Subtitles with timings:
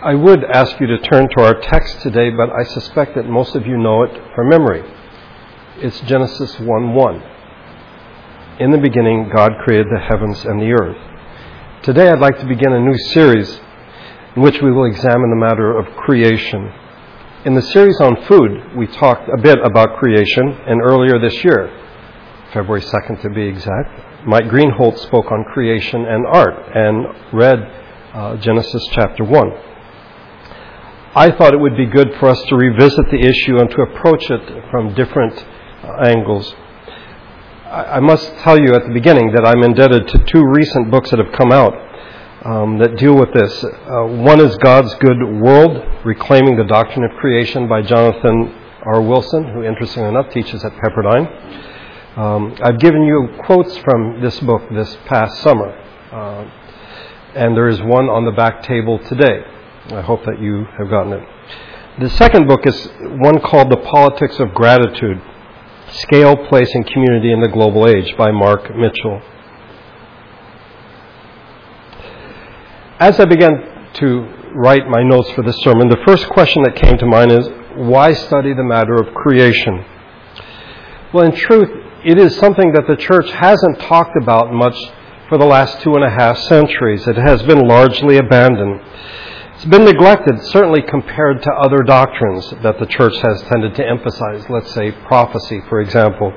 [0.00, 3.56] I would ask you to turn to our text today, but I suspect that most
[3.56, 4.88] of you know it from memory.
[5.78, 7.22] It's Genesis 1 1.
[8.60, 11.82] In the beginning, God created the heavens and the earth.
[11.82, 13.60] Today, I'd like to begin a new series
[14.36, 16.72] in which we will examine the matter of creation.
[17.44, 21.72] In the series on food, we talked a bit about creation, and earlier this year,
[22.52, 27.58] February 2nd to be exact, Mike Greenholt spoke on creation and art and read
[28.14, 29.67] uh, Genesis chapter 1.
[31.14, 34.30] I thought it would be good for us to revisit the issue and to approach
[34.30, 35.34] it from different
[35.82, 36.54] uh, angles.
[37.64, 41.18] I must tell you at the beginning that I'm indebted to two recent books that
[41.18, 41.74] have come out
[42.44, 43.64] um, that deal with this.
[43.64, 49.02] Uh, one is God's Good World, Reclaiming the Doctrine of Creation by Jonathan R.
[49.02, 52.18] Wilson, who, interestingly enough, teaches at Pepperdine.
[52.18, 55.70] Um, I've given you quotes from this book this past summer,
[56.12, 56.50] uh,
[57.34, 59.42] and there is one on the back table today.
[59.90, 61.28] I hope that you have gotten it.
[61.98, 65.20] The second book is one called The Politics of Gratitude
[65.90, 69.22] Scale, Place, and Community in the Global Age by Mark Mitchell.
[73.00, 76.98] As I began to write my notes for this sermon, the first question that came
[76.98, 79.86] to mind is why study the matter of creation?
[81.14, 81.70] Well, in truth,
[82.04, 84.76] it is something that the church hasn't talked about much
[85.30, 87.06] for the last two and a half centuries.
[87.08, 88.82] It has been largely abandoned.
[89.58, 94.48] It's been neglected, certainly compared to other doctrines that the church has tended to emphasize,
[94.48, 96.32] let's say prophecy, for example.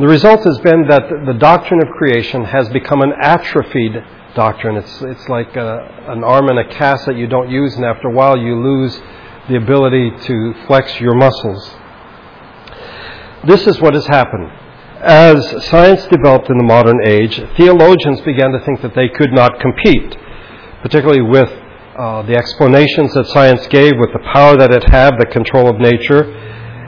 [0.00, 4.02] The result has been that the doctrine of creation has become an atrophied
[4.34, 4.76] doctrine.
[4.76, 8.08] It's, it's like a, an arm in a cast that you don't use, and after
[8.08, 9.00] a while you lose
[9.48, 11.76] the ability to flex your muscles.
[13.46, 14.50] This is what has happened.
[15.00, 19.60] As science developed in the modern age, theologians began to think that they could not
[19.60, 20.16] compete,
[20.82, 21.62] particularly with
[21.96, 25.80] uh, the explanations that science gave with the power that it had, the control of
[25.80, 26.30] nature.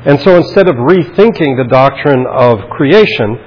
[0.05, 3.39] And so instead of rethinking the doctrine of creation,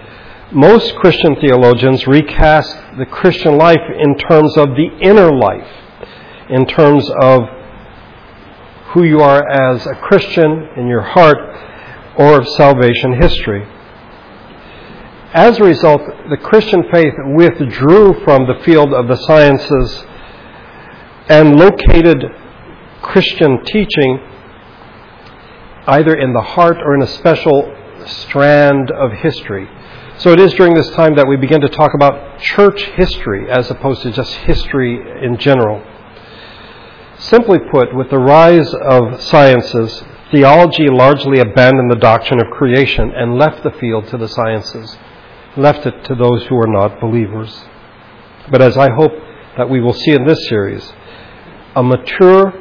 [0.52, 5.70] most Christian theologians recast the Christian life in terms of the inner life,
[6.50, 7.44] in terms of
[8.94, 11.38] who you are as a Christian in your heart
[12.18, 13.66] or of salvation history.
[15.34, 20.06] As a result, the Christian faith withdrew from the field of the sciences
[21.30, 22.26] and located
[23.02, 24.20] Christian teaching
[25.88, 29.68] either in the heart or in a special strand of history.
[30.18, 33.72] So it is during this time that we begin to talk about church history as
[33.72, 35.84] opposed to just history in general.
[37.18, 43.38] Simply put, with the rise of sciences, theology largely abandoned the doctrine of creation and
[43.38, 44.96] left the field to the sciences,
[45.58, 47.64] left it to those who are not believers.
[48.50, 49.12] But as I hope
[49.58, 50.94] that we will see in this series,
[51.76, 52.52] a mature,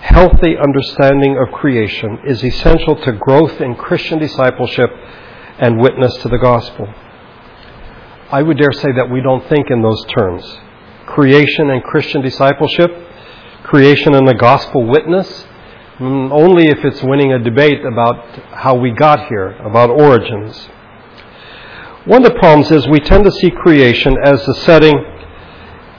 [0.00, 4.90] healthy understanding of creation is essential to growth in Christian discipleship
[5.58, 6.86] and witness to the gospel.
[8.30, 10.44] I would dare say that we don't think in those terms.
[11.06, 12.90] Creation and Christian discipleship,
[13.64, 15.46] creation and the gospel witness,
[15.98, 20.68] mm, only if it's winning a debate about how we got here, about origins.
[22.04, 24.94] One of the problems is we tend to see creation as the setting,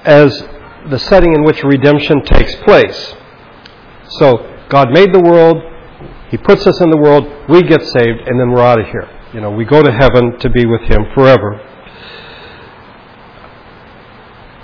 [0.05, 0.47] as
[0.89, 3.15] the setting in which redemption takes place.
[4.19, 4.37] So,
[4.69, 5.57] God made the world,
[6.29, 9.09] He puts us in the world, we get saved, and then we're out of here.
[9.33, 11.65] You know, we go to heaven to be with Him forever.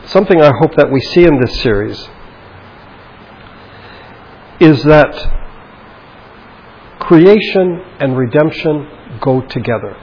[0.05, 2.09] Something I hope that we see in this series
[4.59, 5.13] is that
[6.99, 8.87] creation and redemption
[9.19, 9.97] go together.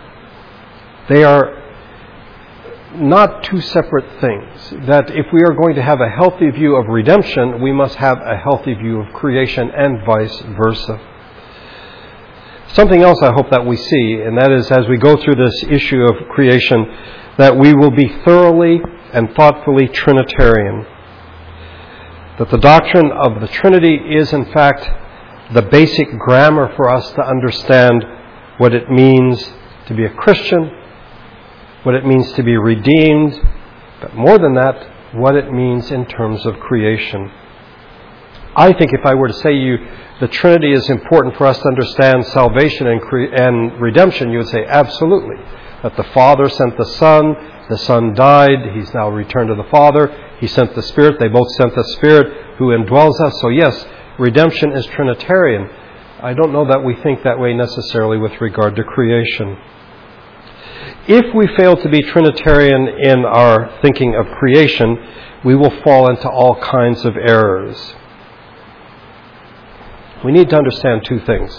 [1.08, 1.61] They are
[2.94, 4.86] not two separate things.
[4.86, 8.18] That if we are going to have a healthy view of redemption, we must have
[8.18, 11.00] a healthy view of creation and vice versa.
[12.68, 15.64] Something else I hope that we see, and that is as we go through this
[15.64, 16.86] issue of creation,
[17.38, 18.80] that we will be thoroughly
[19.12, 20.86] and thoughtfully Trinitarian.
[22.38, 24.88] That the doctrine of the Trinity is, in fact,
[25.52, 28.04] the basic grammar for us to understand
[28.58, 29.52] what it means
[29.86, 30.70] to be a Christian
[31.82, 33.40] what it means to be redeemed,
[34.00, 37.30] but more than that, what it means in terms of creation.
[38.54, 39.78] I think if I were to say to you
[40.20, 44.48] the Trinity is important for us to understand salvation and, cre- and redemption, you would
[44.48, 45.36] say absolutely.
[45.82, 47.34] That the Father sent the Son,
[47.68, 51.50] the Son died, He's now returned to the Father, He sent the Spirit, they both
[51.56, 53.40] sent the Spirit who indwells us.
[53.40, 53.84] So, yes,
[54.18, 55.68] redemption is Trinitarian.
[56.20, 59.58] I don't know that we think that way necessarily with regard to creation.
[61.08, 64.96] If we fail to be Trinitarian in our thinking of creation,
[65.44, 67.94] we will fall into all kinds of errors.
[70.24, 71.52] We need to understand two things.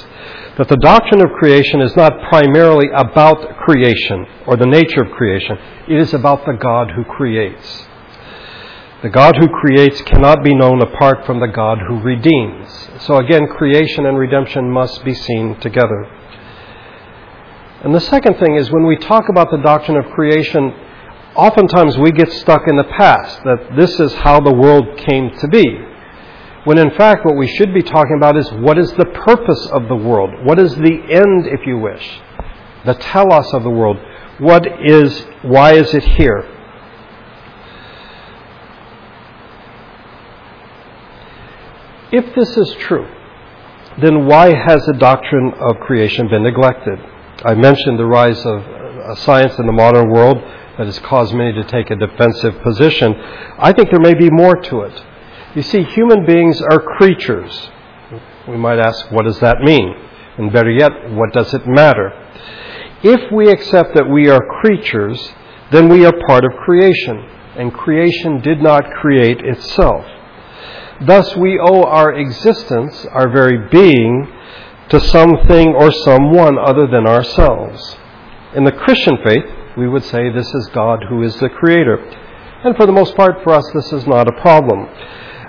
[0.57, 5.57] That the doctrine of creation is not primarily about creation or the nature of creation,
[5.89, 7.87] it is about the God who creates.
[9.01, 12.69] The God who creates cannot be known apart from the God who redeems.
[12.99, 16.07] So again, creation and redemption must be seen together.
[17.83, 20.73] And the second thing is when we talk about the doctrine of creation,
[21.35, 25.47] oftentimes we get stuck in the past, that this is how the world came to
[25.49, 25.79] be.
[26.63, 29.89] When in fact, what we should be talking about is what is the purpose of
[29.89, 30.45] the world?
[30.45, 32.21] What is the end, if you wish?
[32.85, 33.97] The telos of the world.
[34.39, 36.49] What is, why is it here?
[42.13, 43.07] If this is true,
[44.01, 46.99] then why has the doctrine of creation been neglected?
[47.45, 50.37] I mentioned the rise of uh, science in the modern world
[50.77, 53.13] that has caused many to take a defensive position.
[53.59, 55.03] I think there may be more to it.
[55.55, 57.69] You see, human beings are creatures.
[58.47, 59.95] We might ask, what does that mean?
[60.37, 62.11] And better yet, what does it matter?
[63.03, 65.33] If we accept that we are creatures,
[65.71, 67.17] then we are part of creation,
[67.57, 70.05] and creation did not create itself.
[71.01, 74.27] Thus, we owe our existence, our very being,
[74.93, 77.97] to something or someone other than ourselves.
[78.55, 79.43] In the Christian faith,
[79.75, 81.97] we would say this is God who is the creator.
[82.63, 84.87] And for the most part, for us, this is not a problem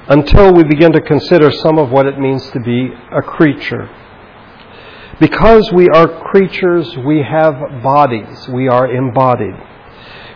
[0.09, 3.91] until we begin to consider some of what it means to be a creature.
[5.21, 8.49] Because we are creatures, we have bodies.
[8.49, 9.55] We are embodied.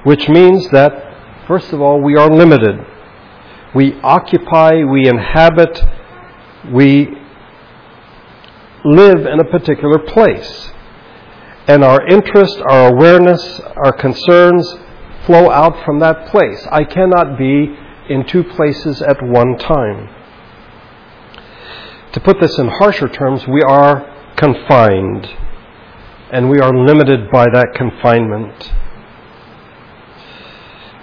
[0.04, 2.76] Which means that, first of all, we are limited.
[3.74, 5.82] We occupy, we inhabit,
[6.70, 7.17] we
[8.84, 10.70] live in a particular place.
[11.66, 14.74] And our interest, our awareness, our concerns
[15.26, 16.66] flow out from that place.
[16.70, 17.76] I cannot be
[18.08, 20.08] in two places at one time.
[22.12, 25.26] To put this in harsher terms, we are confined,
[26.32, 28.72] and we are limited by that confinement.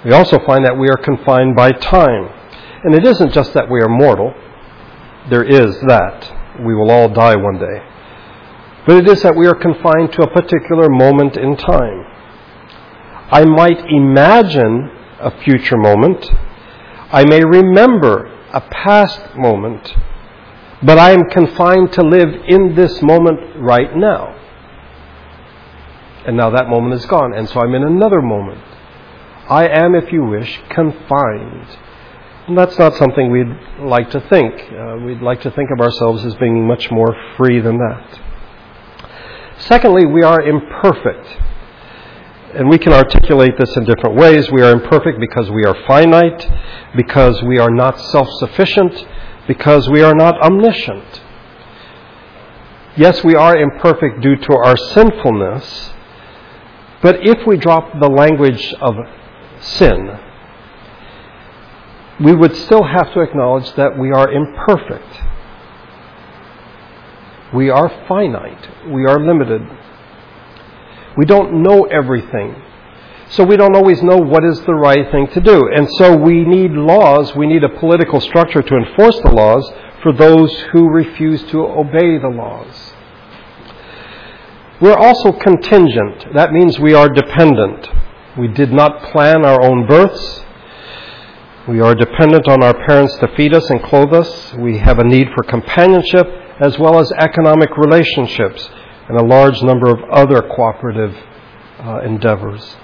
[0.03, 2.29] We also find that we are confined by time.
[2.83, 4.33] And it isn't just that we are mortal,
[5.29, 6.44] there is that.
[6.59, 7.81] We will all die one day.
[8.85, 12.05] But it is that we are confined to a particular moment in time.
[13.31, 16.29] I might imagine a future moment.
[17.11, 19.95] I may remember a past moment.
[20.83, 24.39] But I am confined to live in this moment right now.
[26.27, 28.61] And now that moment is gone, and so I'm in another moment.
[29.49, 31.67] I am, if you wish, confined.
[32.47, 34.53] And that's not something we'd like to think.
[34.71, 38.19] Uh, we'd like to think of ourselves as being much more free than that.
[39.57, 41.25] Secondly, we are imperfect.
[42.53, 44.51] And we can articulate this in different ways.
[44.51, 46.47] We are imperfect because we are finite,
[46.95, 49.05] because we are not self sufficient,
[49.47, 51.21] because we are not omniscient.
[52.95, 55.91] Yes, we are imperfect due to our sinfulness,
[57.01, 58.95] but if we drop the language of
[59.59, 60.17] sin,
[62.19, 65.21] we would still have to acknowledge that we are imperfect.
[67.53, 68.89] We are finite.
[68.89, 69.61] We are limited.
[71.17, 72.61] We don't know everything.
[73.29, 75.69] So we don't always know what is the right thing to do.
[75.73, 79.71] And so we need laws, we need a political structure to enforce the laws
[80.03, 82.93] for those who refuse to obey the laws.
[84.79, 86.33] We're also contingent.
[86.33, 87.87] That means we are dependent.
[88.37, 90.44] We did not plan our own births.
[91.67, 94.53] We are dependent on our parents to feed us and clothe us.
[94.53, 96.27] We have a need for companionship
[96.59, 98.69] as well as economic relationships
[99.09, 101.15] and a large number of other cooperative
[101.79, 102.75] uh, endeavors.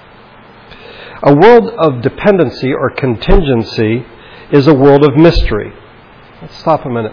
[1.22, 4.04] A world of dependency or contingency
[4.50, 5.72] is a world of mystery.
[6.40, 7.12] Let's stop a minute.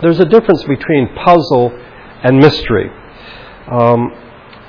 [0.00, 1.78] There's a difference between puzzle
[2.22, 2.90] and mystery.
[3.70, 4.10] Um,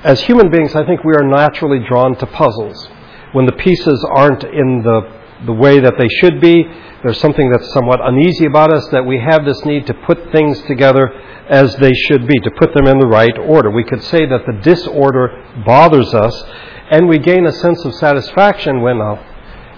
[0.04, 2.88] as human beings, I think we are naturally drawn to puzzles.
[3.32, 5.00] When the pieces aren't in the,
[5.44, 6.64] the way that they should be,
[7.02, 10.60] there's something that's somewhat uneasy about us, that we have this need to put things
[10.62, 11.12] together
[11.48, 13.70] as they should be, to put them in the right order.
[13.70, 16.44] We could say that the disorder bothers us,
[16.90, 19.22] and we gain a sense of satisfaction when, uh,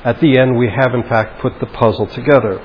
[0.05, 2.61] at the end, we have in fact put the puzzle together.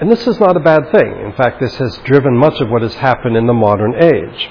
[0.00, 1.20] And this is not a bad thing.
[1.24, 4.50] In fact, this has driven much of what has happened in the modern age.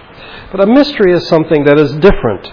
[0.51, 2.50] But a mystery is something that is different.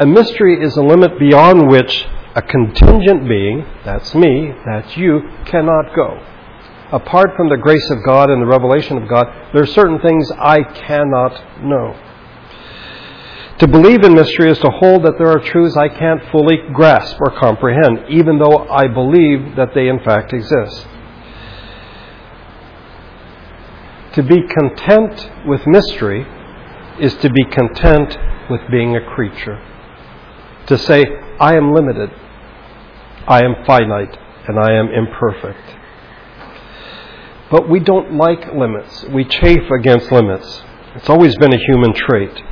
[0.00, 5.94] A mystery is a limit beyond which a contingent being, that's me, that's you, cannot
[5.94, 6.20] go.
[6.92, 10.30] Apart from the grace of God and the revelation of God, there are certain things
[10.38, 11.96] I cannot know.
[13.58, 17.16] To believe in mystery is to hold that there are truths I can't fully grasp
[17.20, 20.86] or comprehend, even though I believe that they in fact exist.
[24.14, 26.26] To be content with mystery
[27.00, 28.16] is to be content
[28.48, 29.60] with being a creature.
[30.66, 31.04] To say,
[31.40, 32.10] I am limited,
[33.28, 34.16] I am finite,
[34.48, 35.76] and I am imperfect.
[37.50, 39.04] But we don't like limits.
[39.12, 40.62] We chafe against limits.
[40.96, 42.42] It's always been a human trait,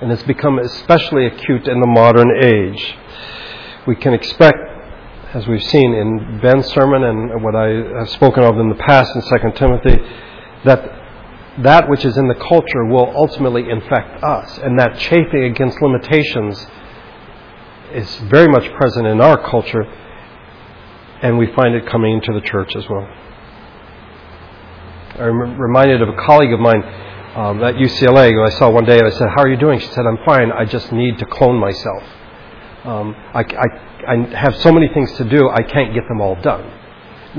[0.00, 2.96] and it's become especially acute in the modern age.
[3.86, 4.58] We can expect,
[5.34, 9.14] as we've seen in Ben's sermon and what I have spoken of in the past
[9.14, 9.98] in 2 Timothy,
[10.64, 10.98] that
[11.58, 16.66] that which is in the culture will ultimately infect us, and that chafing against limitations
[17.94, 19.82] is very much present in our culture,
[21.22, 23.08] and we find it coming into the church as well.
[25.18, 26.82] I'm reminded of a colleague of mine
[27.36, 29.78] um, at UCLA who I saw one day, and I said, How are you doing?
[29.78, 30.50] She said, I'm fine.
[30.52, 32.02] I just need to clone myself.
[32.84, 36.34] Um, I, I, I have so many things to do, I can't get them all
[36.42, 36.80] done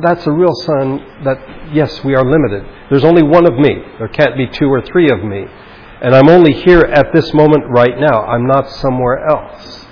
[0.02, 1.38] that's a real sign that,
[1.74, 2.66] yes, we are limited.
[2.90, 3.76] There's only one of me.
[4.00, 5.46] There can't be two or three of me.
[6.02, 8.26] And I'm only here at this moment right now.
[8.26, 9.83] I'm not somewhere else.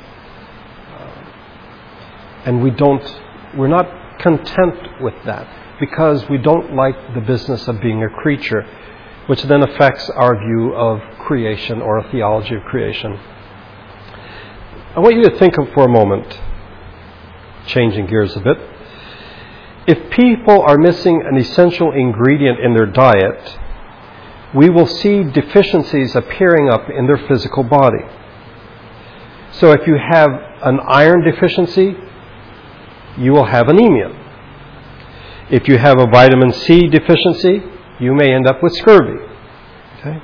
[2.45, 3.03] And we don't,
[3.55, 5.47] we're not content with that
[5.79, 8.65] because we don't like the business of being a creature,
[9.27, 13.19] which then affects our view of creation or a theology of creation.
[14.95, 16.39] I want you to think of for a moment,
[17.65, 18.57] changing gears a bit,
[19.87, 23.57] if people are missing an essential ingredient in their diet,
[24.53, 28.03] we will see deficiencies appearing up in their physical body.
[29.53, 30.29] So if you have
[30.63, 31.95] an iron deficiency,
[33.17, 34.17] you will have anemia.
[35.49, 37.61] If you have a vitamin C deficiency,
[37.99, 39.19] you may end up with scurvy.
[39.99, 40.21] Okay?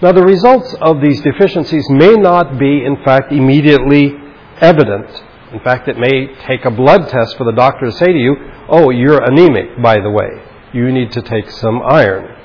[0.00, 4.14] Now, the results of these deficiencies may not be, in fact, immediately
[4.60, 5.22] evident
[5.52, 8.36] in fact, it may take a blood test for the doctor to say to you,
[8.68, 10.28] Oh, you're anemic, by the way.
[10.74, 12.36] You need to take some iron.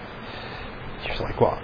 [1.06, 1.62] You're like, Well,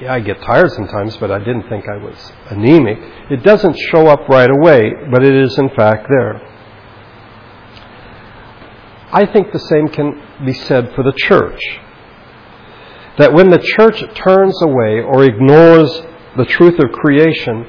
[0.00, 2.98] yeah, I get tired sometimes, but I didn't think I was anemic.
[3.30, 6.42] It doesn't show up right away, but it is in fact there.
[9.12, 11.60] I think the same can be said for the church.
[13.18, 16.02] That when the church turns away or ignores
[16.36, 17.66] the truth of creation,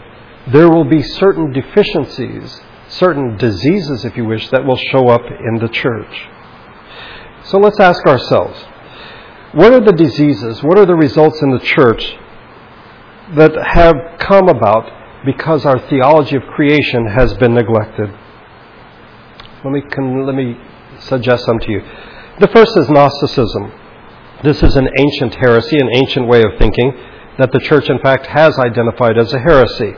[0.48, 5.60] there will be certain deficiencies certain diseases, if you wish, that will show up in
[5.60, 6.27] the church.
[7.46, 8.60] So let's ask ourselves
[9.53, 12.17] what are the diseases, what are the results in the church
[13.36, 14.91] that have come about
[15.25, 18.10] because our theology of creation has been neglected?
[19.63, 19.82] Let me,
[20.25, 20.58] let me
[21.00, 21.82] suggest some to you.
[22.39, 23.72] The first is Gnosticism.
[24.44, 26.94] This is an ancient heresy, an ancient way of thinking
[27.39, 29.94] that the church, in fact, has identified as a heresy.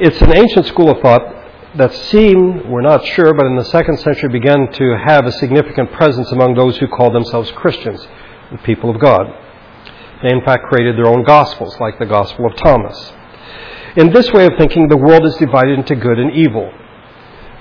[0.00, 1.22] It's an ancient school of thought
[1.76, 5.90] that seemed, we're not sure, but in the second century began to have a significant
[5.92, 8.06] presence among those who called themselves Christians,
[8.52, 9.26] the people of God.
[10.22, 13.12] They, in fact, created their own gospels, like the Gospel of Thomas.
[13.96, 16.72] In this way of thinking, the world is divided into good and evil.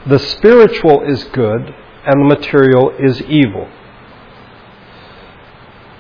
[0.08, 1.74] The spiritual is good,
[2.05, 3.67] and the material is evil.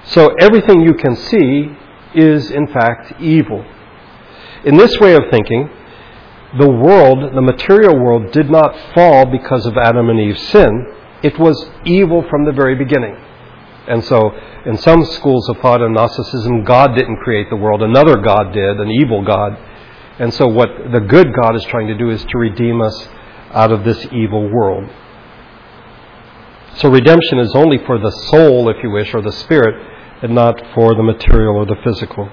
[0.05, 1.69] So everything you can see
[2.13, 3.65] is, in fact, evil.
[4.65, 5.69] In this way of thinking,
[6.59, 10.93] the world, the material world, did not fall because of Adam and Eve's sin.
[11.23, 13.15] It was evil from the very beginning.
[13.87, 14.31] And so,
[14.65, 18.79] in some schools of thought and Gnosticism, God didn't create the world, another God did,
[18.79, 19.57] an evil God.
[20.19, 23.07] And so, what the good God is trying to do is to redeem us
[23.51, 24.89] out of this evil world.
[26.75, 29.75] So, redemption is only for the soul, if you wish, or the spirit,
[30.23, 32.29] and not for the material or the physical.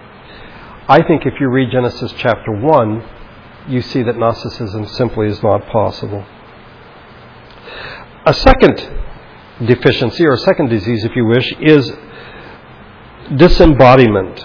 [0.88, 3.04] I think if you read Genesis chapter 1,
[3.68, 6.24] you see that Gnosticism simply is not possible.
[8.26, 8.76] A second
[9.66, 11.92] deficiency, or a second disease, if you wish, is
[13.36, 14.44] disembodiment.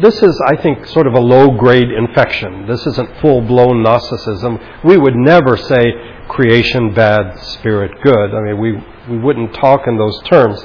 [0.00, 2.66] This is, I think, sort of a low grade infection.
[2.66, 4.58] This isn't full blown Gnosticism.
[4.84, 8.34] We would never say creation bad, spirit good.
[8.34, 8.72] I mean, we,
[9.08, 10.64] we wouldn't talk in those terms.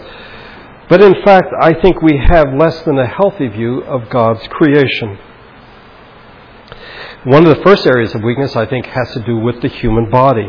[0.89, 5.17] But in fact, I think we have less than a healthy view of God's creation.
[7.25, 10.09] One of the first areas of weakness, I think, has to do with the human
[10.09, 10.47] body.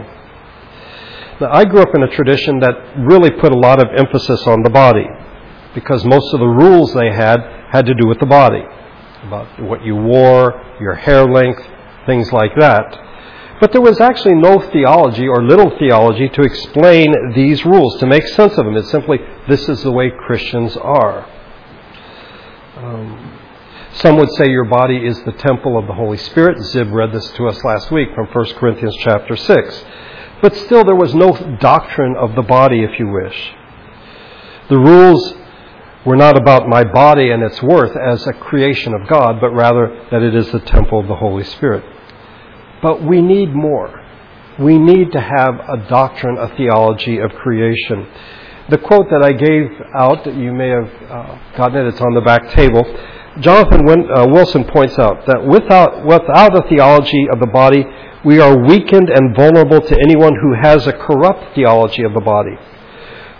[1.40, 4.62] Now, I grew up in a tradition that really put a lot of emphasis on
[4.62, 5.06] the body
[5.74, 7.40] because most of the rules they had
[7.70, 8.62] had to do with the body
[9.22, 11.62] about what you wore, your hair length,
[12.06, 13.09] things like that.
[13.60, 18.26] But there was actually no theology or little theology to explain these rules, to make
[18.28, 18.76] sense of them.
[18.76, 21.28] It's simply, this is the way Christians are.
[22.78, 23.38] Um,
[23.92, 26.62] Some would say your body is the temple of the Holy Spirit.
[26.62, 29.84] Zib read this to us last week from 1 Corinthians chapter 6.
[30.40, 33.52] But still, there was no doctrine of the body, if you wish.
[34.70, 35.34] The rules
[36.06, 40.06] were not about my body and its worth as a creation of God, but rather
[40.10, 41.84] that it is the temple of the Holy Spirit.
[42.82, 44.00] But we need more.
[44.58, 48.06] We need to have a doctrine, a theology of creation.
[48.68, 52.20] The quote that I gave out, you may have uh, gotten it, it's on the
[52.20, 52.84] back table.
[53.40, 57.84] Jonathan uh, Wilson points out that without, without a theology of the body,
[58.24, 62.56] we are weakened and vulnerable to anyone who has a corrupt theology of the body.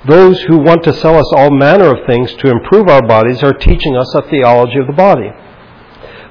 [0.09, 3.53] Those who want to sell us all manner of things to improve our bodies are
[3.53, 5.29] teaching us a theology of the body.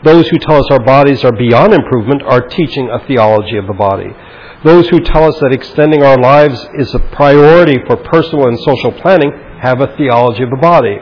[0.03, 3.73] Those who tell us our bodies are beyond improvement are teaching a theology of the
[3.73, 4.09] body.
[4.63, 8.91] Those who tell us that extending our lives is a priority for personal and social
[8.93, 10.97] planning have a theology of the body.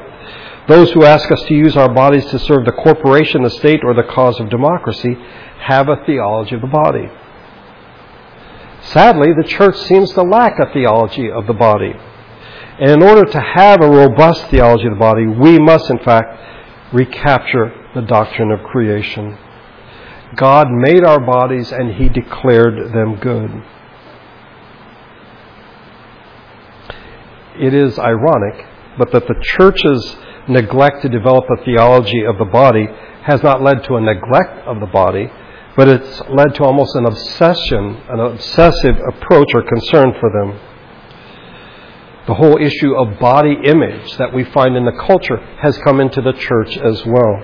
[0.68, 3.94] Those who ask us to use our bodies to serve the corporation, the state, or
[3.94, 5.16] the cause of democracy
[5.60, 7.10] have a theology of the body.
[8.82, 11.94] Sadly, the church seems to lack a theology of the body.
[12.80, 16.57] And in order to have a robust theology of the body, we must, in fact,
[16.94, 19.38] recapture the doctrine of creation.
[20.36, 23.64] God made our bodies and He declared them good.
[27.60, 28.66] It is ironic,
[28.98, 30.16] but that the church's
[30.48, 32.88] neglect to develop a theology of the body
[33.24, 35.30] has not led to a neglect of the body,
[35.76, 40.60] but it's led to almost an obsession, an obsessive approach or concern for them
[42.28, 46.22] the whole issue of body image that we find in the culture has come into
[46.22, 47.40] the church as well.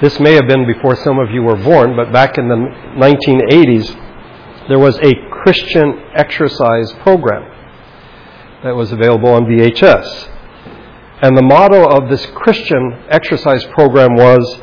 [0.00, 4.68] This may have been before some of you were born, but back in the 1980s,
[4.68, 7.42] there was a Christian exercise program
[8.62, 10.30] that was available on VHS.
[11.20, 14.60] And the motto of this Christian exercise program was,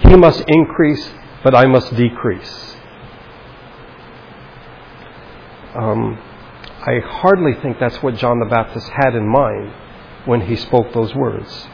[0.00, 1.10] He must increase,
[1.42, 2.76] but I must decrease.
[5.74, 6.18] Um,
[6.86, 9.72] I hardly think that's what John the Baptist had in mind
[10.26, 11.66] when he spoke those words.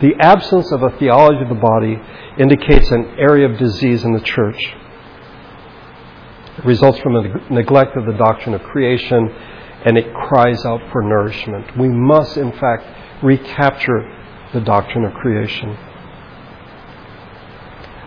[0.00, 2.00] The absence of a theology of the body
[2.38, 4.58] indicates an area of disease in the church.
[6.58, 9.28] It results from a neglect of the doctrine of creation
[9.84, 11.76] and it cries out for nourishment.
[11.76, 12.84] We must, in fact,
[13.22, 14.12] recapture
[14.52, 15.76] the doctrine of creation.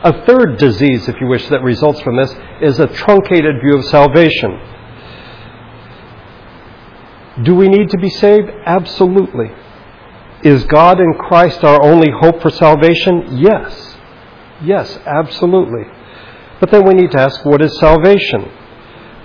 [0.03, 3.85] A third disease, if you wish, that results from this is a truncated view of
[3.85, 4.57] salvation.
[7.43, 8.49] Do we need to be saved?
[8.65, 9.51] Absolutely.
[10.43, 13.37] Is God and Christ our only hope for salvation?
[13.37, 13.97] Yes.
[14.63, 15.83] Yes, absolutely.
[16.59, 18.51] But then we need to ask what is salvation?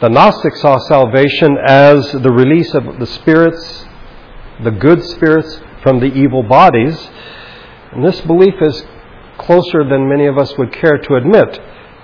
[0.00, 3.86] The Gnostics saw salvation as the release of the spirits,
[4.62, 6.96] the good spirits, from the evil bodies.
[7.92, 8.84] And this belief is
[9.38, 11.60] closer than many of us would care to admit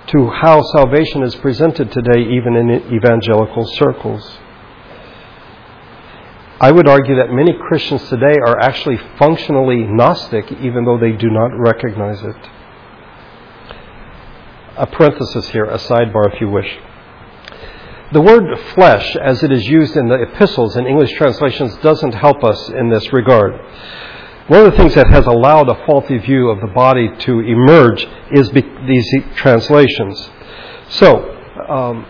[0.07, 4.37] to how salvation is presented today, even in evangelical circles.
[6.61, 11.27] I would argue that many Christians today are actually functionally Gnostic, even though they do
[11.31, 12.35] not recognize it.
[14.77, 16.77] A parenthesis here, a sidebar if you wish.
[18.13, 22.43] The word flesh, as it is used in the epistles and English translations, doesn't help
[22.43, 23.53] us in this regard.
[24.47, 28.05] One of the things that has allowed a faulty view of the body to emerge
[28.33, 30.29] is these translations.
[30.89, 31.35] So,
[31.67, 32.05] um,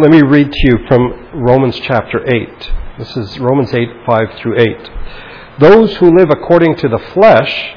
[0.00, 2.83] let me read to you from Romans chapter 8.
[2.96, 4.90] This is Romans 8, 5 through 8.
[5.58, 7.74] Those who live according to the flesh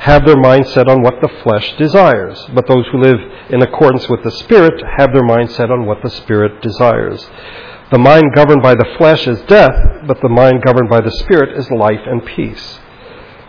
[0.00, 4.06] have their mind set on what the flesh desires, but those who live in accordance
[4.06, 7.26] with the Spirit have their mind set on what the Spirit desires.
[7.92, 11.56] The mind governed by the flesh is death, but the mind governed by the Spirit
[11.56, 12.80] is life and peace.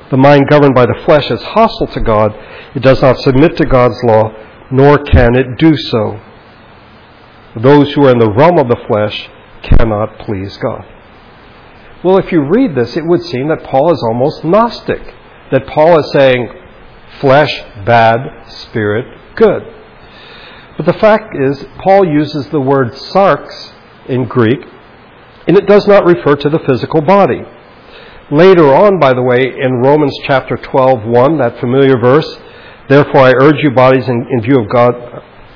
[0.10, 2.32] The mind governed by the flesh is hostile to God.
[2.74, 4.32] It does not submit to God's law,
[4.72, 6.18] nor can it do so.
[7.58, 9.30] Those who are in the realm of the flesh
[9.68, 10.86] cannot please God.
[12.04, 15.02] Well, if you read this, it would seem that Paul is almost Gnostic.
[15.52, 16.50] That Paul is saying,
[17.20, 17.52] flesh
[17.86, 19.64] bad, spirit good.
[20.78, 23.74] But the fact is, Paul uses the word sarx
[24.08, 24.60] in Greek,
[25.48, 27.42] and it does not refer to the physical body.
[28.32, 32.38] Later on, by the way, in Romans chapter 12, 1, that familiar verse,
[32.90, 34.94] therefore I urge you bodies in, in view of God,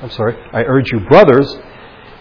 [0.02, 1.58] I'm sorry, I urge you brothers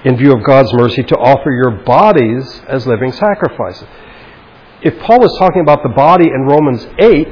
[0.04, 3.86] in view of God's mercy, to offer your bodies as living sacrifices.
[4.82, 7.28] If Paul was talking about the body in Romans 8,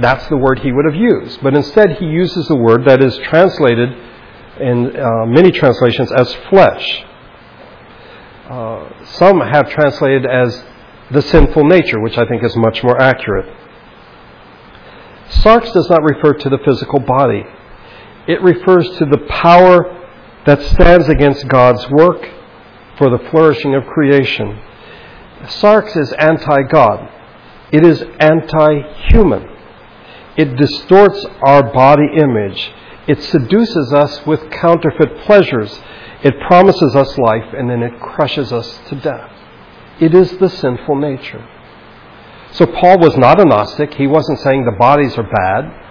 [0.00, 1.42] that's the word he would have used.
[1.42, 3.90] But instead, he uses the word that is translated
[4.60, 7.04] in uh, many translations as flesh.
[8.48, 10.64] Uh, some have translated as
[11.10, 13.54] the sinful nature, which I think is much more accurate.
[15.28, 17.44] Sarx does not refer to the physical body.
[18.26, 19.94] It refers to the power
[20.46, 22.28] that stands against God's work
[22.96, 24.60] for the flourishing of creation.
[25.42, 27.08] Sarx is anti God,
[27.72, 29.56] it is anti human.
[30.36, 32.72] It distorts our body image.
[33.08, 35.80] It seduces us with counterfeit pleasures.
[36.22, 39.32] It promises us life and then it crushes us to death.
[40.00, 41.44] It is the sinful nature.
[42.52, 43.94] So Paul was not a Gnostic.
[43.94, 45.87] He wasn't saying the bodies are bad.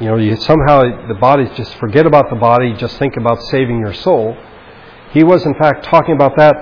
[0.00, 3.78] You know, you somehow the body just forget about the body, just think about saving
[3.80, 4.36] your soul.
[5.12, 6.54] He was in fact talking about that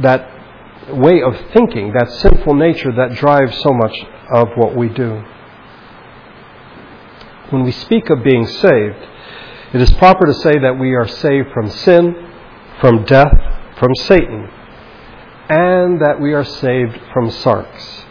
[0.00, 3.96] that way of thinking, that sinful nature that drives so much
[4.34, 5.24] of what we do.
[7.50, 8.96] When we speak of being saved,
[9.72, 12.30] it is proper to say that we are saved from sin,
[12.80, 13.34] from death,
[13.78, 14.50] from Satan,
[15.48, 18.05] and that we are saved from sarx.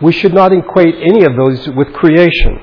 [0.00, 2.60] We should not equate any of those with creation.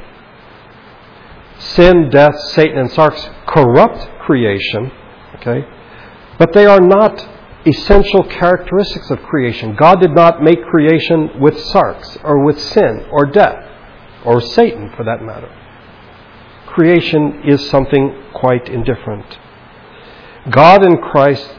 [1.57, 4.91] Sin, death, Satan, and Sarx corrupt creation,
[5.35, 5.65] okay?
[6.37, 7.27] But they are not
[7.65, 9.75] essential characteristics of creation.
[9.75, 13.65] God did not make creation with Sarx or with sin or death
[14.23, 15.49] or Satan for that matter.
[16.67, 19.37] Creation is something quite indifferent.
[20.49, 21.55] God in Christ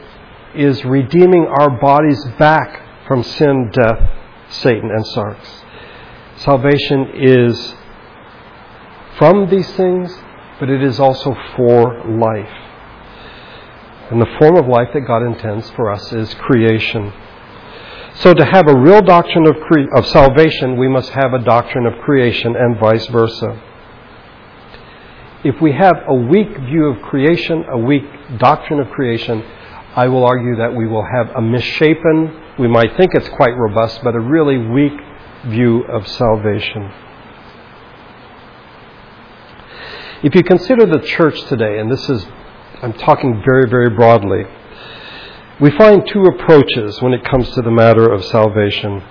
[0.55, 4.09] is redeeming our bodies back from sin, death,
[4.49, 5.37] Satan, and sarx.
[6.37, 7.75] Salvation is
[9.17, 10.15] from these things,
[10.59, 12.53] but it is also for life.
[14.11, 17.11] And the form of life that God intends for us is creation.
[18.15, 21.85] So, to have a real doctrine of, cre- of salvation, we must have a doctrine
[21.85, 23.61] of creation and vice versa.
[25.43, 28.05] If we have a weak view of creation, a weak
[28.37, 29.43] doctrine of creation,
[29.95, 34.03] I will argue that we will have a misshapen, we might think it's quite robust,
[34.03, 34.93] but a really weak
[35.45, 36.91] view of salvation.
[40.23, 42.25] If you consider the church today, and this is,
[42.81, 44.45] I'm talking very, very broadly,
[45.59, 49.01] we find two approaches when it comes to the matter of salvation.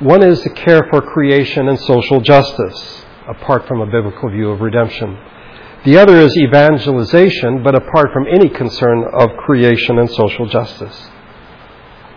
[0.00, 4.60] One is to care for creation and social justice, apart from a biblical view of
[4.60, 5.18] redemption.
[5.84, 11.08] The other is evangelization, but apart from any concern of creation and social justice.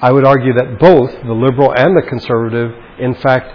[0.04, 3.48] I would argue that both the liberal and the conservative, in fact,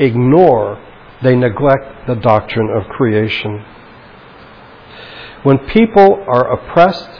[0.00, 0.80] ignore,
[1.24, 3.64] they neglect the doctrine of creation.
[5.42, 7.10] When people are oppressed,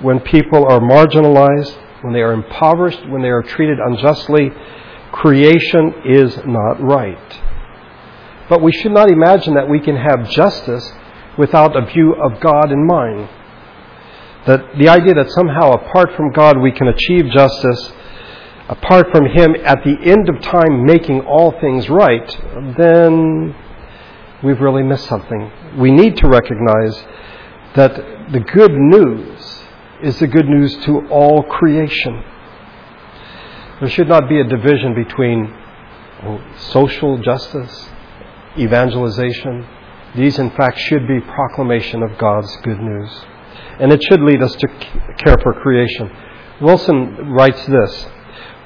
[0.00, 4.52] when people are marginalized, when they are impoverished, when they are treated unjustly,
[5.12, 7.40] creation is not right.
[8.48, 10.90] But we should not imagine that we can have justice
[11.36, 13.28] without a view of God in mind.
[14.46, 17.92] That the idea that somehow apart from God we can achieve justice,
[18.70, 22.28] apart from Him at the end of time making all things right,
[22.78, 23.54] then
[24.44, 25.50] we've really missed something.
[25.76, 27.04] We need to recognize
[27.74, 27.96] that
[28.30, 29.62] the good news
[30.02, 32.22] is the good news to all creation.
[33.80, 35.52] There should not be a division between
[36.22, 37.88] oh, social justice,
[38.56, 39.66] evangelization,
[40.14, 43.10] these, in fact, should be proclamation of God's good news.
[43.80, 44.68] And it should lead us to
[45.18, 46.10] care for creation.
[46.60, 48.06] Wilson writes this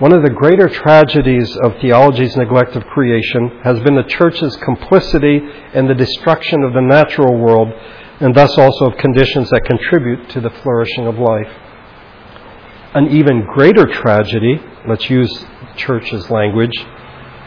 [0.01, 5.41] One of the greater tragedies of theology's neglect of creation has been the church's complicity
[5.73, 7.73] in the destruction of the natural world
[8.19, 11.47] and thus also of conditions that contribute to the flourishing of life.
[12.95, 15.45] An even greater tragedy, let's use
[15.77, 16.77] church's language,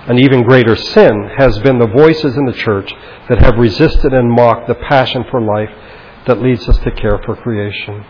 [0.07, 2.93] an even greater sin has been the voices in the church
[3.27, 5.69] that have resisted and mocked the passion for life
[6.27, 8.05] that leads us to care for creation.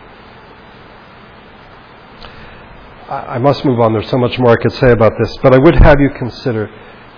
[3.08, 3.94] I must move on.
[3.94, 6.70] There's so much more I could say about this, but I would have you consider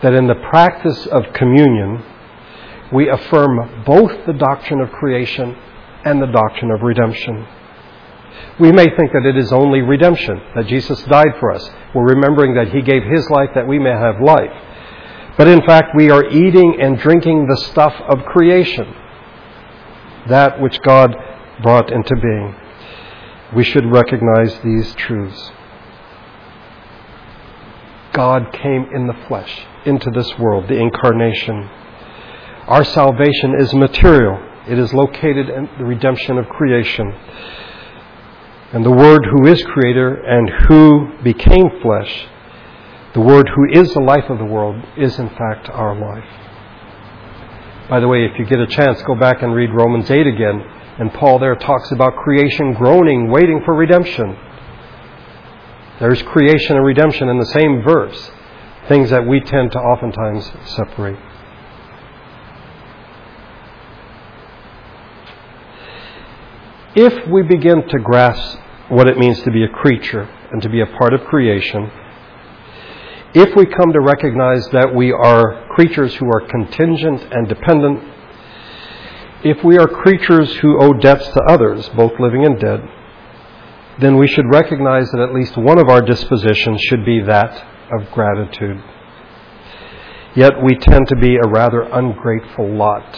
[0.03, 2.05] that in the practice of communion,
[2.93, 5.57] we affirm both the doctrine of creation
[6.05, 7.45] and the doctrine of redemption.
[8.61, 11.69] We may think that it is only redemption, that Jesus died for us.
[11.93, 14.53] We're remembering that He gave His life that we may have life.
[15.37, 18.95] But in fact, we are eating and drinking the stuff of creation,
[20.29, 21.17] that which God
[21.65, 22.55] brought into being.
[23.57, 25.51] We should recognize these truths.
[28.13, 31.69] God came in the flesh into this world, the incarnation.
[32.67, 34.39] Our salvation is material.
[34.69, 37.13] It is located in the redemption of creation.
[38.73, 42.29] And the Word who is Creator and who became flesh
[43.13, 46.31] the Word who is the life of the world is in fact our life.
[47.89, 50.61] By the way, if you get a chance, go back and read Romans 8 again.
[51.01, 54.37] And Paul there talks about creation groaning, waiting for redemption.
[56.01, 58.31] There's creation and redemption in the same verse,
[58.89, 61.19] things that we tend to oftentimes separate.
[66.97, 68.59] If we begin to grasp
[68.89, 71.91] what it means to be a creature and to be a part of creation,
[73.35, 78.03] if we come to recognize that we are creatures who are contingent and dependent,
[79.45, 82.81] if we are creatures who owe debts to others, both living and dead,
[84.01, 88.11] then we should recognize that at least one of our dispositions should be that of
[88.13, 88.83] gratitude.
[90.35, 93.13] Yet we tend to be a rather ungrateful lot.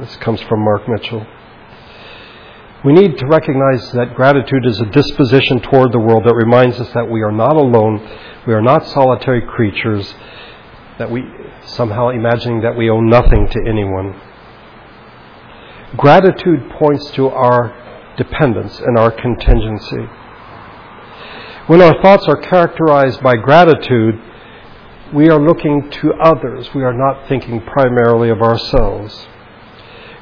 [0.00, 1.26] This comes from Mark Mitchell.
[2.84, 6.92] We need to recognize that gratitude is a disposition toward the world that reminds us
[6.94, 8.00] that we are not alone,
[8.46, 10.14] we are not solitary creatures,
[10.98, 11.22] that we
[11.62, 14.20] somehow imagining that we owe nothing to anyone.
[15.96, 20.08] Gratitude points to our dependence and our contingency.
[21.66, 24.20] When our thoughts are characterized by gratitude,
[25.14, 26.68] we are looking to others.
[26.74, 29.26] We are not thinking primarily of ourselves.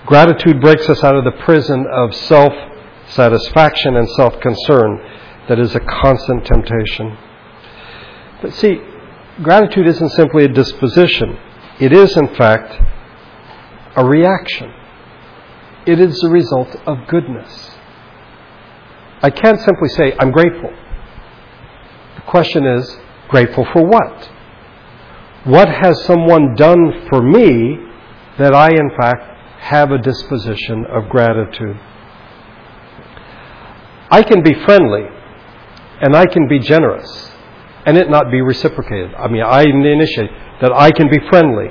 [0.06, 2.52] Gratitude breaks us out of the prison of self
[3.08, 5.00] satisfaction and self concern
[5.48, 7.18] that is a constant temptation.
[8.40, 8.80] But see,
[9.42, 11.36] gratitude isn't simply a disposition,
[11.80, 12.80] it is, in fact,
[13.96, 14.72] a reaction.
[15.86, 17.70] It is the result of goodness.
[19.20, 20.72] I can't simply say, I'm grateful.
[22.24, 24.30] The question is, grateful for what?
[25.44, 27.78] What has someone done for me
[28.38, 29.32] that I, in fact,
[29.62, 31.78] have a disposition of gratitude.
[34.10, 35.06] I can be friendly
[36.00, 37.30] and I can be generous
[37.86, 39.14] and it not be reciprocated.
[39.14, 40.30] I mean, I initiate
[40.60, 41.68] that I can be friendly.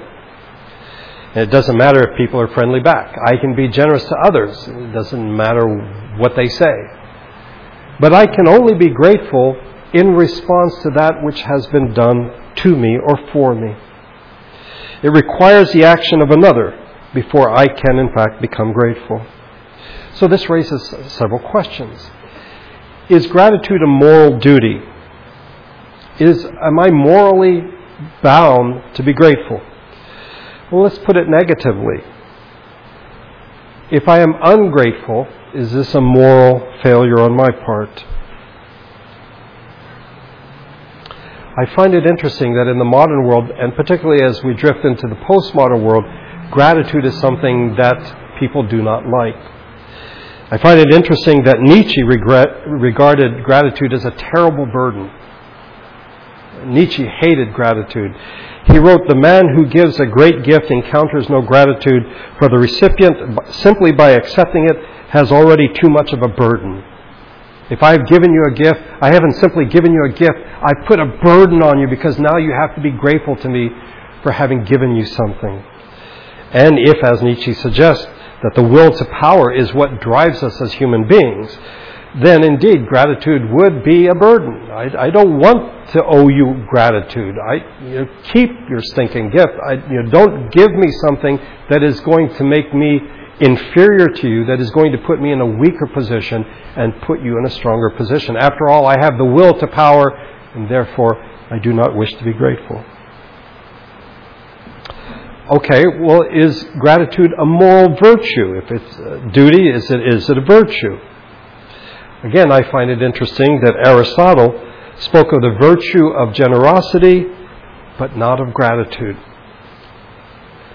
[1.36, 3.18] And it doesn't matter if people are friendly back.
[3.26, 4.68] I can be generous to others.
[4.68, 5.66] It doesn't matter
[6.18, 6.76] what they say.
[8.00, 9.56] But I can only be grateful
[9.94, 13.76] in response to that which has been done to me or for me.
[15.04, 16.78] It requires the action of another
[17.14, 19.26] before I can, in fact, become grateful.
[20.14, 22.00] So this raises several questions.
[23.10, 24.82] Is gratitude a moral duty?
[26.20, 27.64] Is, am I morally
[28.22, 29.60] bound to be grateful?
[30.72, 32.04] Well, let's put it negatively.
[33.92, 38.06] If I am ungrateful, is this a moral failure on my part?
[41.58, 45.08] I find it interesting that in the modern world, and particularly as we drift into
[45.08, 46.06] the postmodern world,
[46.50, 49.36] gratitude is something that people do not like.
[50.50, 55.12] I find it interesting that Nietzsche regret, regarded gratitude as a terrible burden.
[56.68, 58.16] Nietzsche hated gratitude.
[58.68, 62.04] He wrote, The man who gives a great gift encounters no gratitude
[62.40, 64.78] for the recipient simply by accepting it
[65.10, 66.84] has already too much of a burden.
[67.72, 71.00] If I've given you a gift, I haven't simply given you a gift, I put
[71.00, 73.70] a burden on you because now you have to be grateful to me
[74.24, 75.64] for having given you something.
[76.52, 78.06] And if, as Nietzsche suggests,
[78.44, 81.58] that the will to power is what drives us as human beings,
[82.22, 84.70] then indeed gratitude would be a burden.
[84.70, 87.36] I, I don't want to owe you gratitude.
[87.40, 89.54] I you know, keep your stinking gift.
[89.66, 93.00] I, you know, don't give me something that is going to make me
[93.42, 97.22] inferior to you, that is going to put me in a weaker position and put
[97.22, 98.38] you in a stronger position.
[98.38, 100.12] After all, I have the will to power,
[100.56, 102.84] and therefore I do not wish to be grateful.
[105.50, 108.54] Okay, well, is gratitude a moral virtue?
[108.64, 110.98] If it's a duty, is it, is it a virtue?
[112.24, 114.54] Again, I find it interesting that Aristotle
[115.00, 117.26] spoke of the virtue of generosity,
[117.98, 119.18] but not of gratitude.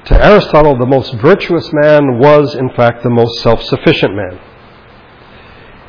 [0.07, 4.39] To Aristotle, the most virtuous man was, in fact, the most self sufficient man.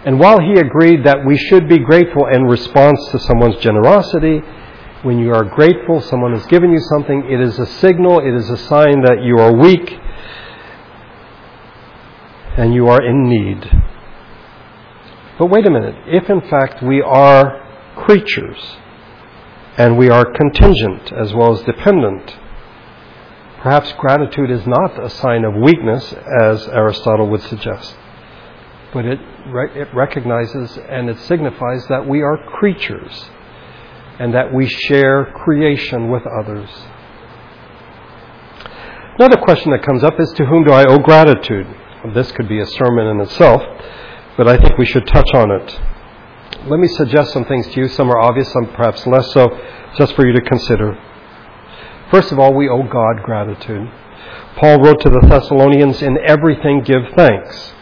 [0.05, 4.41] And while he agreed that we should be grateful in response to someone's generosity,
[5.03, 8.49] when you are grateful, someone has given you something, it is a signal, it is
[8.49, 9.91] a sign that you are weak
[12.57, 13.69] and you are in need.
[15.37, 17.63] But wait a minute, if in fact we are
[17.95, 18.77] creatures
[19.77, 22.35] and we are contingent as well as dependent,
[23.61, 27.95] perhaps gratitude is not a sign of weakness as Aristotle would suggest,
[28.93, 29.19] but it,
[29.75, 33.29] it recognizes and it signifies that we are creatures
[34.19, 36.69] and that we share creation with others.
[39.19, 41.67] Another question that comes up is to whom do I owe gratitude?
[42.13, 43.61] This could be a sermon in itself,
[44.37, 45.79] but I think we should touch on it.
[46.67, 47.87] Let me suggest some things to you.
[47.87, 49.49] Some are obvious, some perhaps less so,
[49.97, 50.97] just for you to consider.
[52.11, 53.89] First of all, we owe God gratitude.
[54.55, 57.73] Paul wrote to the Thessalonians, In everything give thanks.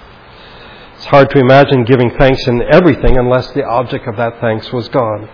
[0.96, 4.90] It's hard to imagine giving thanks in everything unless the object of that thanks was
[4.90, 5.30] God.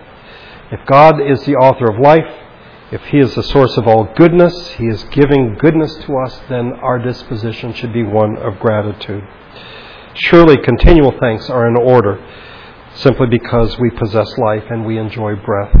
[0.70, 2.30] If God is the author of life,
[2.90, 6.72] if He is the source of all goodness, He is giving goodness to us, then
[6.82, 9.24] our disposition should be one of gratitude.
[10.14, 12.22] Surely continual thanks are in order
[12.94, 15.74] simply because we possess life and we enjoy breath.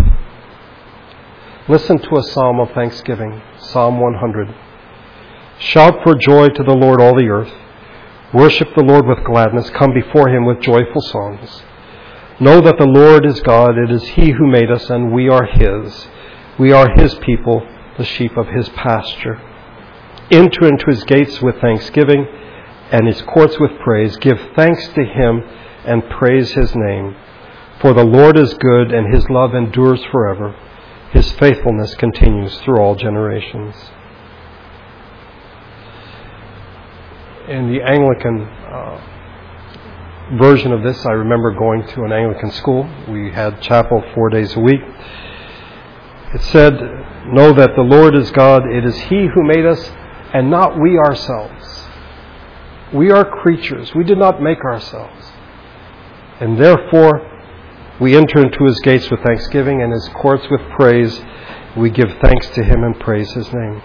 [1.68, 4.52] Listen to a psalm of thanksgiving, Psalm 100.
[5.60, 7.52] Shout for joy to the Lord, all the earth.
[8.34, 9.70] Worship the Lord with gladness.
[9.70, 11.62] Come before him with joyful songs.
[12.40, 13.78] Know that the Lord is God.
[13.78, 16.08] It is he who made us, and we are his.
[16.58, 17.64] We are his people,
[17.96, 19.40] the sheep of his pasture.
[20.32, 22.26] Enter into his gates with thanksgiving
[22.90, 24.16] and his courts with praise.
[24.16, 25.42] Give thanks to him
[25.84, 27.14] and praise his name.
[27.80, 30.56] For the Lord is good, and his love endures forever.
[31.12, 33.74] His faithfulness continues through all generations.
[37.48, 42.88] In the Anglican uh, version of this, I remember going to an Anglican school.
[43.10, 44.80] We had chapel four days a week.
[46.34, 46.72] It said,
[47.26, 48.62] Know that the Lord is God.
[48.66, 49.90] It is He who made us,
[50.32, 51.84] and not we ourselves.
[52.94, 53.94] We are creatures.
[53.94, 55.30] We did not make ourselves.
[56.40, 57.31] And therefore,
[58.02, 61.22] we enter into his gates with thanksgiving and his courts with praise.
[61.76, 63.80] We give thanks to him and praise his name.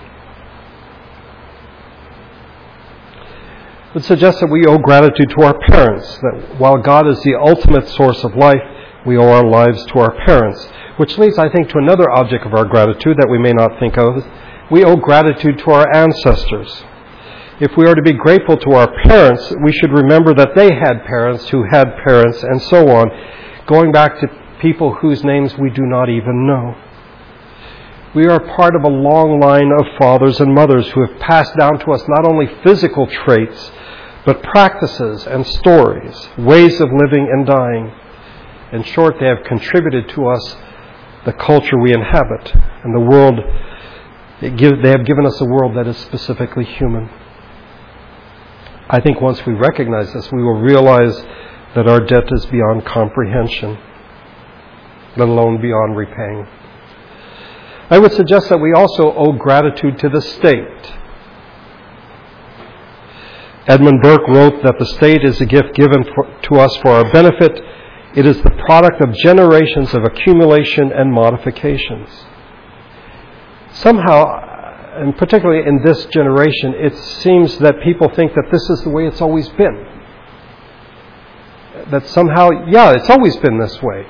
[3.93, 7.88] It suggests that we owe gratitude to our parents, that while God is the ultimate
[7.89, 8.62] source of life,
[9.06, 10.67] we owe our lives to our parents.
[10.97, 13.97] Which leads, I think, to another object of our gratitude that we may not think
[13.97, 14.25] of.
[14.71, 16.84] We owe gratitude to our ancestors.
[17.60, 21.06] If we are to be grateful to our parents, we should remember that they had
[21.06, 23.10] parents who had parents and so on
[23.67, 24.27] going back to
[24.62, 26.75] people whose names we do not even know.
[28.15, 31.77] We are part of a long line of fathers and mothers who have passed down
[31.80, 33.71] to us not only physical traits,
[34.25, 37.91] but practices and stories, ways of living and dying.
[38.71, 40.56] In short, they have contributed to us
[41.25, 42.53] the culture we inhabit
[42.84, 43.39] and the world.
[44.41, 47.10] They have given us a world that is specifically human.
[48.89, 51.25] I think once we recognize this, we will realize
[51.78, 53.78] that our debt is beyond comprehension,
[55.16, 56.48] let alone beyond repaying.
[57.92, 60.94] I would suggest that we also owe gratitude to the state.
[63.68, 67.12] Edmund Burke wrote that the state is a gift given for, to us for our
[67.12, 67.62] benefit.
[68.16, 72.10] It is the product of generations of accumulation and modifications.
[73.74, 74.26] Somehow,
[75.00, 79.06] and particularly in this generation, it seems that people think that this is the way
[79.06, 79.96] it's always been
[81.91, 84.06] that somehow, yeah, it's always been this way.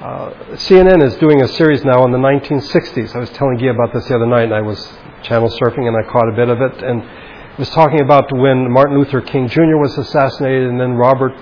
[0.00, 3.14] Uh, CNN is doing a series now on the 1960s.
[3.14, 5.96] I was telling Guy about this the other night, and I was channel surfing, and
[5.96, 9.46] I caught a bit of it, and it was talking about when Martin Luther King
[9.46, 9.76] Jr.
[9.76, 11.34] was assassinated, and then Robert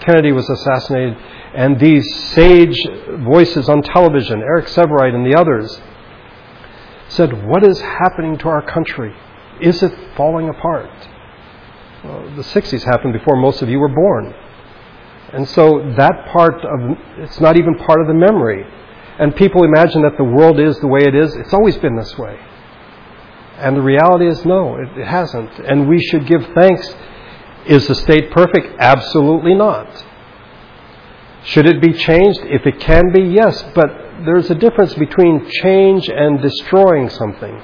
[0.00, 1.16] Kennedy was assassinated,
[1.54, 2.76] and these sage
[3.20, 5.80] voices on television, Eric Sevareid and the others,
[7.08, 9.14] said, "What is happening to our country?
[9.60, 10.90] Is it falling apart?"
[12.02, 14.34] Well, the 60s happened before most of you were born.
[15.32, 18.64] And so that part of it's not even part of the memory.
[19.18, 21.36] And people imagine that the world is the way it is.
[21.36, 22.38] It's always been this way.
[23.58, 25.50] And the reality is no, it, it hasn't.
[25.58, 26.94] And we should give thanks.
[27.66, 28.74] Is the state perfect?
[28.78, 30.04] Absolutely not.
[31.44, 32.40] Should it be changed?
[32.44, 33.62] If it can be, yes.
[33.74, 37.60] But there's a difference between change and destroying something.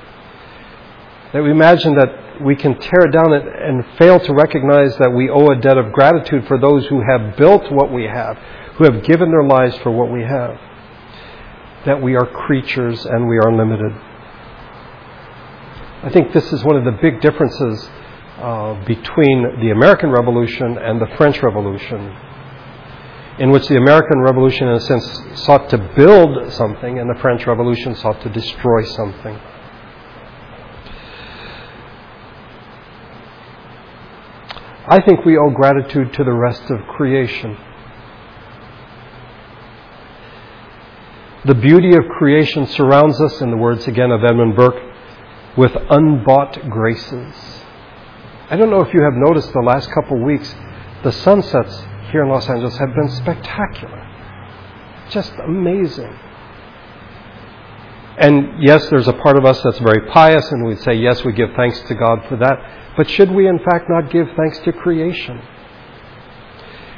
[1.33, 5.11] That we imagine that we can tear it down and, and fail to recognize that
[5.11, 8.39] we owe a debt of gratitude for those who have built what we have,
[8.77, 10.59] who have given their lives for what we have.
[11.85, 13.93] That we are creatures and we are limited.
[16.03, 17.89] I think this is one of the big differences
[18.39, 22.15] uh, between the American Revolution and the French Revolution,
[23.39, 27.47] in which the American Revolution, in a sense, sought to build something, and the French
[27.47, 29.39] Revolution sought to destroy something.
[34.89, 37.57] I think we owe gratitude to the rest of creation.
[41.45, 44.81] The beauty of creation surrounds us, in the words again of Edmund Burke,
[45.57, 47.35] with unbought graces.
[48.49, 50.55] I don't know if you have noticed the last couple weeks,
[51.03, 54.03] the sunsets here in Los Angeles have been spectacular.
[55.11, 56.17] Just amazing.
[58.19, 61.33] And yes, there's a part of us that's very pious, and we'd say, yes, we
[61.33, 62.95] give thanks to God for that.
[62.97, 65.39] But should we, in fact, not give thanks to creation?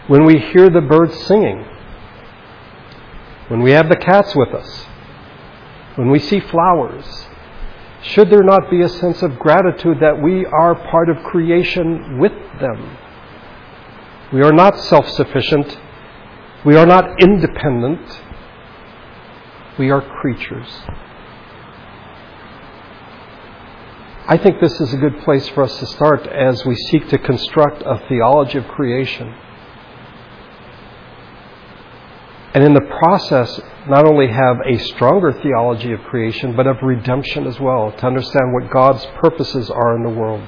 [0.07, 1.66] When we hear the birds singing,
[3.49, 4.87] when we have the cats with us,
[5.97, 7.05] when we see flowers,
[8.03, 12.33] should there not be a sense of gratitude that we are part of creation with
[12.61, 12.97] them?
[14.33, 15.79] We are not self sufficient.
[16.64, 18.21] We are not independent.
[19.79, 20.69] We are creatures.
[24.31, 27.16] I think this is a good place for us to start as we seek to
[27.16, 29.35] construct a theology of creation.
[32.53, 33.59] And in the process,
[33.89, 38.53] not only have a stronger theology of creation, but of redemption as well, to understand
[38.53, 40.47] what God's purposes are in the world.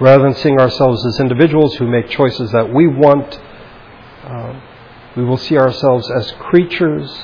[0.00, 3.38] Rather than seeing ourselves as individuals who make choices that we want,
[4.24, 4.58] uh,
[5.16, 7.14] we will see ourselves as creatures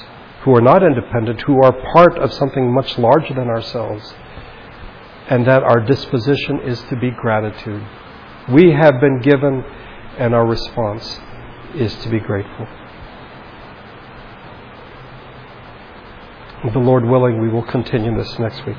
[0.42, 4.14] who are not independent, who are part of something much larger than ourselves,
[5.30, 7.86] and that our disposition is to be gratitude.
[8.50, 9.62] We have been given,
[10.18, 11.20] and our response
[11.74, 12.66] is to be grateful.
[16.72, 18.78] The Lord willing, we will continue this next week.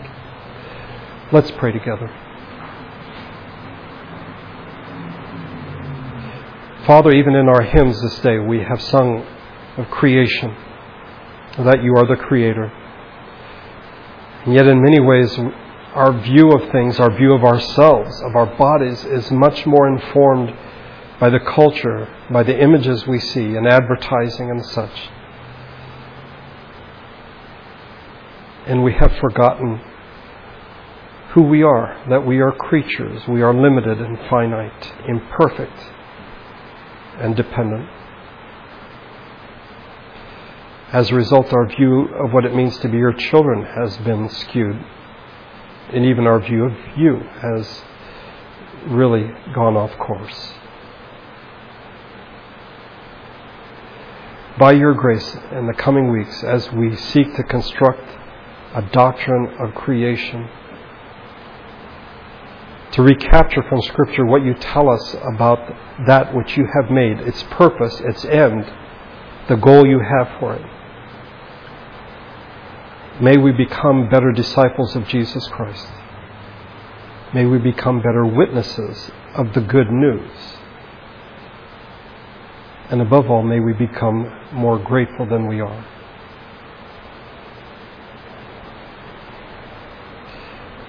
[1.32, 2.12] Let's pray together.
[6.88, 9.24] Father, even in our hymns this day, we have sung
[9.78, 10.56] of creation,
[11.60, 12.72] that you are the Creator.
[14.46, 15.38] And yet, in many ways,
[15.94, 20.56] our view of things, our view of ourselves, of our bodies, is much more informed
[21.20, 25.10] by the culture, by the images we see in advertising and such.
[28.68, 29.82] And we have forgotten
[31.34, 35.80] who we are, that we are creatures, we are limited and finite, imperfect
[37.18, 37.90] and dependent.
[40.92, 44.30] As a result, our view of what it means to be your children has been
[44.30, 44.84] skewed
[45.94, 47.84] and even our view of you has
[48.88, 50.54] really gone off course.
[54.58, 58.04] By your grace in the coming weeks, as we seek to construct
[58.76, 60.50] a doctrine of creation,
[62.92, 65.60] to recapture from Scripture what you tell us about
[66.06, 68.66] that which you have made, its purpose, its end,
[69.48, 70.79] the goal you have for it.
[73.22, 75.88] May we become better disciples of Jesus Christ.
[77.34, 80.32] May we become better witnesses of the good news.
[82.90, 85.86] And above all, may we become more grateful than we are.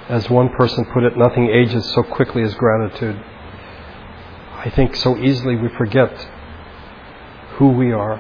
[0.09, 3.21] As one person put it, nothing ages so quickly as gratitude.
[4.53, 6.29] I think so easily we forget
[7.57, 8.15] who we are,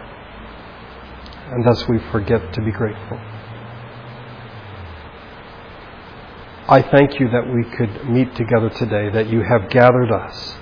[1.52, 3.20] and thus we forget to be grateful.
[6.70, 10.56] I thank you that we could meet together today, that you have gathered us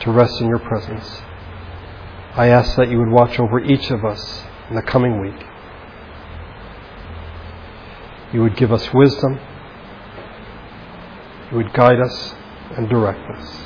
[0.00, 1.20] to rest in your presence.
[2.32, 5.46] I ask that you would watch over each of us in the coming week.
[8.32, 9.38] You would give us wisdom.
[11.50, 12.34] You would guide us
[12.78, 13.56] and direct us.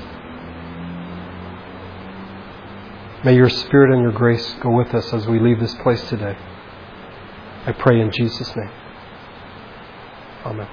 [3.25, 6.37] May your Spirit and your grace go with us as we leave this place today.
[7.65, 8.84] I pray in Jesus' name.
[10.45, 10.69] 好吗